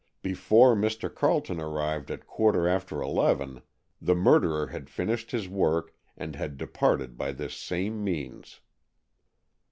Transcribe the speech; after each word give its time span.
Before 0.23 0.75
Mr. 0.75 1.13
Carleton 1.13 1.61
arrived 1.61 2.09
at 2.09 2.25
quarter 2.25 2.67
after 2.67 3.03
eleven, 3.03 3.61
the 4.01 4.15
murderer 4.15 4.65
had 4.65 4.89
finished 4.89 5.29
his 5.29 5.47
work, 5.47 5.93
and 6.17 6.35
had 6.35 6.57
departed 6.57 7.19
by 7.19 7.31
this 7.33 7.53
same 7.55 8.03
means." 8.03 8.61